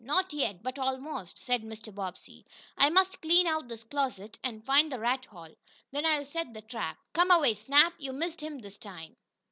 "Not 0.03 0.33
yet 0.33 0.63
but 0.63 0.79
almost," 0.79 1.37
said 1.37 1.61
Mr. 1.61 1.93
Bobbsey. 1.93 2.43
"I 2.75 2.89
must 2.89 3.21
clean 3.21 3.45
out 3.45 3.67
this 3.67 3.83
closet, 3.83 4.39
and 4.43 4.65
find 4.65 4.91
the 4.91 4.97
rat 4.99 5.25
hole. 5.25 5.53
Then 5.91 6.07
I'll 6.07 6.25
set 6.25 6.55
the 6.55 6.63
trap. 6.63 6.97
Come 7.13 7.29
away 7.29 7.53
Snap. 7.53 7.93
You 7.99 8.11
missed 8.11 8.41
him 8.41 8.57
that 8.57 8.81
time." 8.81 9.15